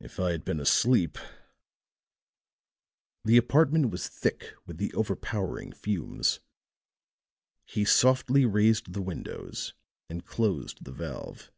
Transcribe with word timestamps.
If 0.00 0.20
I 0.20 0.32
had 0.32 0.44
been 0.44 0.60
asleep" 0.60 1.16
The 3.24 3.38
apartment 3.38 3.88
was 3.90 4.06
thick 4.06 4.52
with 4.66 4.76
the 4.76 4.92
overpowering 4.92 5.72
fumes; 5.72 6.40
he 7.64 7.86
softly 7.86 8.44
raised 8.44 8.92
the 8.92 9.00
windows 9.00 9.72
and 10.10 10.26
closed 10.26 10.84
the 10.84 10.92
valve. 10.92 11.50